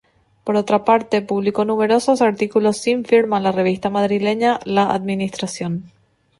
Por 0.43 0.55
otra 0.55 0.83
parte, 0.83 1.21
publicó 1.21 1.63
numerosos 1.63 2.23
artículos 2.23 2.77
sin 2.77 3.05
firma 3.05 3.37
en 3.37 3.43
la 3.43 3.51
revista 3.51 3.91
madrileña 3.91 4.59
La 4.65 4.91
Administración. 4.91 5.91